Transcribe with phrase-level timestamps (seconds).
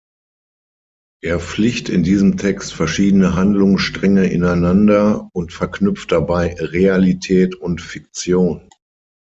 [1.23, 8.67] Er flicht in diesem Text verschiedene Handlungsstränge ineinander und verknüpft dabei Realität und Fiktion.